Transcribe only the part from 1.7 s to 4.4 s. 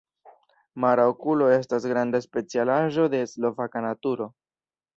granda specialaĵo de slovaka naturo.